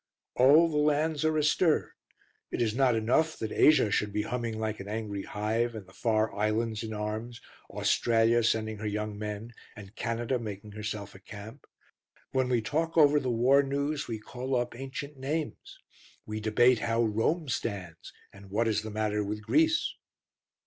All 0.33 0.67
the 0.67 0.77
lands 0.77 1.23
are 1.25 1.37
astir. 1.37 1.93
It 2.49 2.59
is 2.59 2.73
not 2.73 2.95
enough 2.95 3.37
that 3.37 3.51
Asia 3.51 3.91
should 3.91 4.11
be 4.11 4.23
humming 4.23 4.59
like 4.59 4.79
an 4.79 4.87
angry 4.87 5.21
hive 5.21 5.75
and 5.75 5.85
the 5.87 5.93
far 5.93 6.33
islands 6.35 6.81
in 6.81 6.91
arms, 6.91 7.39
Australia 7.69 8.43
sending 8.43 8.79
her 8.79 8.87
young 8.87 9.15
men 9.15 9.53
and 9.75 9.95
Canada 9.95 10.39
making 10.39 10.71
herself 10.71 11.13
a 11.13 11.19
camp. 11.19 11.67
When 12.31 12.49
we 12.49 12.63
talk 12.63 12.97
over 12.97 13.19
the 13.19 13.29
war 13.29 13.61
news, 13.61 14.07
we 14.07 14.17
call 14.17 14.55
up 14.55 14.75
ancient 14.75 15.17
names: 15.17 15.77
we 16.25 16.39
debate 16.39 16.79
how 16.79 17.03
Rome 17.03 17.47
stands 17.47 18.11
and 18.33 18.49
what 18.49 18.67
is 18.67 18.81
the 18.81 18.89
matter 18.89 19.23
with 19.23 19.43
Greece. 19.43 19.93